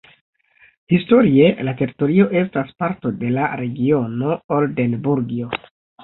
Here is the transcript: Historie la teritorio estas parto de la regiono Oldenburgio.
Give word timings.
Historie 0.93 1.49
la 1.67 1.73
teritorio 1.81 2.25
estas 2.41 2.71
parto 2.83 3.11
de 3.23 3.29
la 3.35 3.49
regiono 3.61 4.31
Oldenburgio. 4.57 5.51